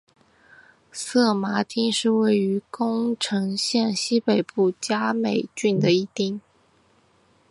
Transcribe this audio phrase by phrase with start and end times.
[0.91, 6.41] 色麻町是位于宫城县西北部加美郡的一町。